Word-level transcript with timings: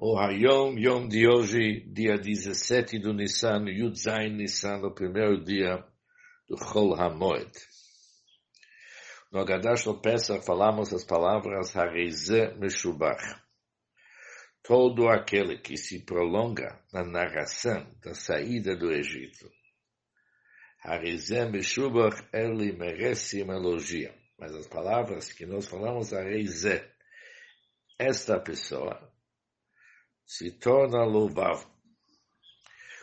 O 0.00 0.16
Hayom 0.16 0.78
Yom 0.78 1.08
de 1.08 1.26
hoje, 1.26 1.80
dia 1.92 2.16
17 2.16 3.00
do 3.00 3.12
Nissan, 3.12 3.68
Yud 3.68 3.98
Zain 3.98 4.36
Nissan, 4.36 4.80
o 4.86 4.94
primeiro 4.94 5.42
dia 5.42 5.84
do 6.48 6.56
Chol 6.56 6.94
HaMoed. 6.94 7.50
No 9.32 9.40
Agadash 9.40 9.86
no 9.86 10.00
Pesach 10.00 10.46
falamos 10.46 10.92
as 10.92 11.04
palavras 11.04 11.76
Hareze 11.76 12.54
Meshubach. 12.60 13.20
Todo 14.62 15.08
aquele 15.08 15.58
que 15.58 15.76
se 15.76 16.04
prolonga 16.04 16.80
na 16.92 17.02
narração 17.02 17.92
da 18.00 18.14
saída 18.14 18.76
do 18.76 18.92
Egito. 18.92 19.50
Hareze 20.84 21.44
Meshubach, 21.46 22.24
ele 22.32 22.70
merece 22.70 23.42
uma 23.42 23.56
elogia. 23.56 24.14
Mas 24.38 24.54
as 24.54 24.68
palavras 24.68 25.32
que 25.32 25.44
nós 25.44 25.66
falamos, 25.66 26.12
Hareze, 26.12 26.88
esta 27.98 28.38
pessoa, 28.38 29.17
se 30.28 30.50
torna 30.50 31.04
louvável. 31.04 31.66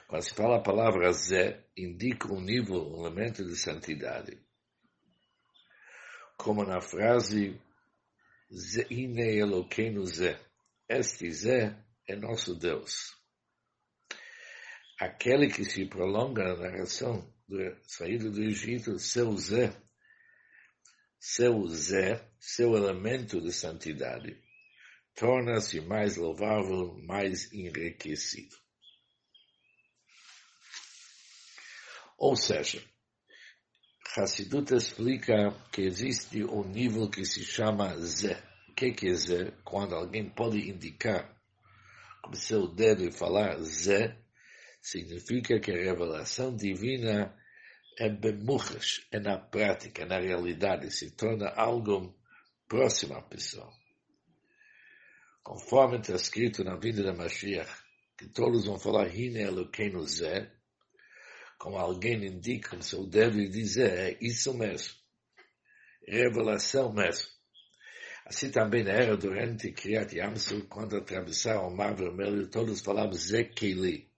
Quando 0.08 0.22
se 0.22 0.36
fala 0.36 0.58
a 0.58 0.62
palavra 0.62 1.12
Zé, 1.12 1.66
indica 1.76 2.32
um 2.32 2.40
nível, 2.40 2.88
um 2.94 3.00
elemento 3.00 3.44
de 3.44 3.56
santidade. 3.56 4.40
Como 6.38 6.64
na 6.64 6.80
frase 6.80 7.60
Zeine 8.54 9.40
Eloqueno 9.40 10.06
Zé. 10.06 10.40
Este 10.88 11.32
Zé 11.32 11.76
é 12.08 12.16
nosso 12.16 12.54
Deus. 12.54 13.16
Aquele 15.00 15.48
que 15.48 15.66
se 15.66 15.84
prolonga 15.88 16.44
na 16.44 16.70
narração 16.70 17.28
da 17.50 17.76
saída 17.82 18.30
do 18.30 18.44
Egito, 18.44 19.00
seu 19.00 19.36
Zé, 19.36 19.76
seu 21.20 21.66
Zé, 21.68 22.30
seu 22.40 22.76
elemento 22.76 23.42
de 23.42 23.52
santidade 23.52 24.45
torna-se 25.16 25.80
mais 25.80 26.18
louvável, 26.18 26.98
mais 27.04 27.52
enriquecido. 27.54 28.56
Ou 32.18 32.36
seja, 32.36 32.84
Hassidut 34.18 34.74
explica 34.74 35.52
que 35.72 35.82
existe 35.82 36.44
um 36.44 36.64
nível 36.64 37.10
que 37.10 37.26
se 37.26 37.44
chama 37.44 37.98
Zé. 37.98 38.42
O 38.70 38.74
que, 38.74 38.92
que 38.92 39.08
é 39.08 39.14
Zé? 39.14 39.52
Quando 39.64 39.96
alguém 39.96 40.30
pode 40.30 40.70
indicar 40.70 41.34
com 42.22 42.34
seu 42.34 42.68
dedo 42.68 43.04
e 43.04 43.12
falar 43.12 43.58
Zé, 43.62 44.18
significa 44.82 45.60
que 45.60 45.72
a 45.72 45.76
revelação 45.76 46.56
divina 46.56 47.36
é 47.98 48.10
bemuchas, 48.10 49.06
é 49.12 49.20
na 49.20 49.38
prática, 49.38 50.04
é 50.04 50.06
na 50.06 50.20
realidade, 50.20 50.92
se 50.92 51.12
torna 51.12 51.50
algo 51.50 52.18
próximo 52.68 53.16
à 53.16 53.22
pessoa 53.22 53.72
conforme 55.46 56.00
está 56.00 56.16
escrito 56.16 56.64
na 56.64 56.76
vida 56.76 57.04
da 57.04 57.14
Mashiach, 57.14 57.72
que 58.18 58.28
todos 58.28 58.66
vão 58.66 58.80
falar 58.80 59.16
Hine 59.16 59.42
Eloqueno 59.42 60.04
Zé, 60.08 60.52
como 61.60 61.78
alguém 61.78 62.26
indica, 62.26 62.72
como 62.72 62.82
se 62.82 62.96
eu 62.96 63.06
deve 63.06 63.48
dizer, 63.48 63.92
é 63.92 64.18
isso 64.20 64.56
mesmo. 64.56 64.96
Revelação 66.08 66.92
mesmo. 66.92 67.28
Assim 68.26 68.50
também 68.50 68.88
era 68.88 69.16
durante 69.16 69.72
Kriyat 69.72 70.16
Yamsu, 70.18 70.66
quando 70.68 70.98
atravessaram 70.98 71.68
o 71.68 71.78
Mar 71.78 71.96
Vermelho, 71.96 72.50
todos 72.50 72.82
falavam 72.82 73.14
Zé 73.14 73.44
Keili. 73.44 74.12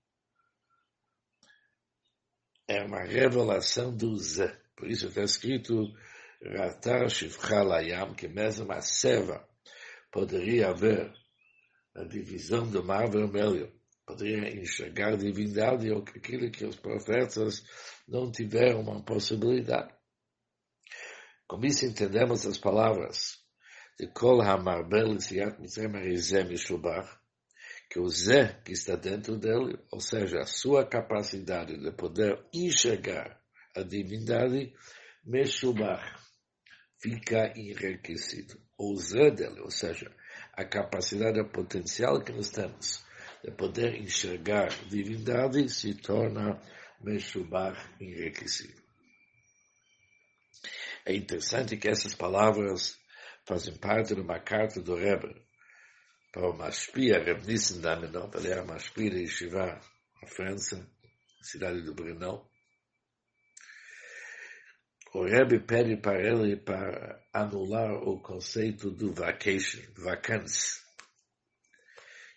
É 2.70 2.86
uma 2.86 3.04
revelação 3.04 3.94
do 3.94 4.16
Zé. 4.16 4.58
Por 4.78 4.90
isso 4.90 5.08
está 5.08 5.24
escrito 5.24 5.94
Ratar 6.42 7.10
Shivcha 7.10 7.64
Layam, 7.64 8.16
que 8.16 8.30
mesmo 8.30 8.72
a 8.72 8.80
serva 8.80 9.46
poderia 10.18 10.70
haver 10.70 11.14
a 11.94 12.04
divisão 12.04 12.68
do 12.68 12.84
mar 12.84 13.08
vermelho, 13.08 13.72
poderia 14.04 14.50
enxergar 14.60 15.16
divindade 15.16 15.92
ou 15.92 16.00
aquilo 16.00 16.50
que 16.50 16.66
os 16.66 16.76
profetas 16.76 17.64
não 18.08 18.32
tiveram 18.32 18.82
uma 18.82 19.04
possibilidade. 19.04 19.94
Com 21.48 21.64
isso 21.64 21.86
entendemos 21.86 22.48
as 22.48 22.58
palavras 22.58 23.38
de 24.00 24.08
Kol 24.08 24.42
HaMarbel 24.42 25.20
Siat 25.20 25.62
Mitzrayim 25.62 25.96
Arizem 25.96 26.46
Mishubach, 26.46 27.08
que 27.88 28.00
o 28.00 28.10
Zé 28.10 28.60
que 28.66 28.72
está 28.72 28.96
dentro 28.96 29.38
dele, 29.38 29.78
ou 29.92 30.00
seja, 30.00 30.40
a 30.40 30.48
sua 30.48 30.84
capacidade 30.84 31.78
de 31.78 31.92
poder 31.92 32.44
enxergar 32.52 33.40
a 33.76 33.84
divindade, 33.84 34.74
Meshubach, 35.24 36.27
fica 37.00 37.54
enriquecido. 37.56 38.60
O 38.78 38.96
Zé 38.96 39.32
dele, 39.32 39.62
ou 39.62 39.72
seja, 39.72 40.12
a 40.54 40.64
capacidade, 40.66 41.40
o 41.40 41.50
potencial 41.50 42.22
que 42.22 42.32
nós 42.32 42.50
temos 42.50 43.04
de 43.44 43.52
poder 43.52 43.96
enxergar 43.96 44.70
divindade 44.88 45.70
se 45.70 45.94
torna 45.96 46.62
Meshubach 47.02 47.78
enriquecido. 48.00 48.82
É 51.06 51.16
interessante 51.16 51.78
que 51.78 51.88
essas 51.88 52.14
palavras 52.14 53.00
fazem 53.46 53.76
parte 53.78 54.14
de 54.14 54.22
uma 54.22 54.40
carta 54.40 54.82
do 54.82 54.96
Rebbe 54.96 55.42
para 56.32 56.50
o 56.50 56.58
Mashpia, 56.58 57.24
Reb 57.24 57.46
Nissen 57.48 57.80
Damenov, 57.80 58.36
ele 58.36 58.50
era 58.50 58.66
Mashpia 58.66 59.10
de 59.10 59.22
Yeshiva, 59.22 59.80
na 60.22 60.28
França, 60.28 60.86
cidade 61.42 61.82
do 61.82 61.94
Brunão. 61.94 62.46
O 65.18 65.24
Rebbe 65.24 65.60
pede 65.60 65.98
para 65.98 66.22
ele 66.22 66.56
para 66.58 67.20
anular 67.34 67.92
o 68.08 68.22
conceito 68.22 68.92
do 68.92 69.12
vacation, 69.12 69.82
vacância. 69.96 70.80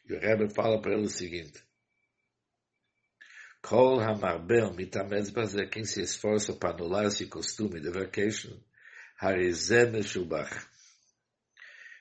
E 0.08 0.14
o 0.14 0.18
Rebbe 0.18 0.48
fala 0.54 0.80
para 0.80 0.94
ele 0.94 1.02
o 1.02 1.10
seguinte, 1.10 1.62
Kol 3.60 4.00
hamarbel 4.00 4.72
mitamez 4.72 5.28
bazer, 5.28 5.68
quem 5.68 5.84
se 5.84 6.00
esforça 6.00 6.54
para 6.54 6.74
anular 6.74 7.04
esse 7.04 7.26
costume 7.26 7.82
de 7.82 7.91
vacation, 7.91 8.58
harizem 9.20 9.91
meshubach. 9.91 10.66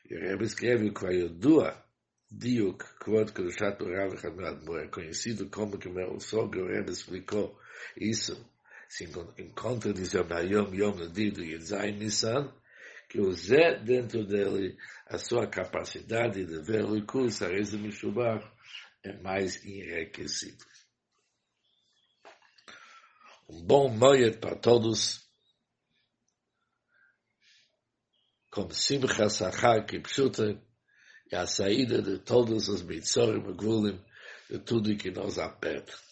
E 0.10 0.16
o 0.16 0.22
Rebbe 0.22 0.46
escreve, 0.46 0.94
Kvayodua, 0.94 1.86
Diuk, 2.32 2.86
Kvod 3.02 3.34
Kedushat 3.34 3.84
Urav 3.84 4.18
Chadmad 4.18 4.64
é 4.82 4.88
conhecido 4.88 5.50
como 5.50 5.78
que 5.78 5.90
meu 5.90 6.22
sogro 6.22 6.68
Rebbe 6.68 6.94
explicou 6.94 7.60
isso 7.98 8.50
se 8.90 9.04
encontra, 9.38 9.94
diz 9.94 10.14
Yom 10.14 10.74
Yom 10.74 10.96
no 10.96 11.10
dia 11.10 11.32
do 11.32 11.44
Yedzain 11.44 11.96
Nissan, 12.00 12.52
que 13.08 13.22
o 13.22 13.32
Zé 13.32 13.78
dentro 13.80 14.26
dele, 14.26 14.76
a 15.06 15.20
sua 15.20 15.48
capacidade 15.48 16.44
de 16.44 16.62
ver 16.64 16.86
o 16.86 17.06
curso, 17.06 17.46
a 17.46 17.48
reza 17.48 17.78
Mishubach, 17.78 18.44
é 19.04 19.14
mais 19.22 19.64
enriquecido. 19.64 20.66
Um 23.48 23.64
bom 23.64 23.90
moed 23.90 24.40
para 24.40 24.56
todos, 24.56 25.24
com 28.52 28.70
Simcha 28.72 29.30
Sachar 29.30 29.86
Kipshuta, 29.86 30.60
e 31.32 31.36
a 31.36 31.46
saída 31.46 32.02
de 32.02 32.18
todos 32.20 32.68
os 32.70 32.82
Mitzorim 32.82 33.48
e 33.50 33.54
Gvulim, 33.54 34.04
de 34.50 34.58
tudo 34.60 34.98
que 34.98 35.12
nos 35.12 35.38
aperta. 35.38 36.09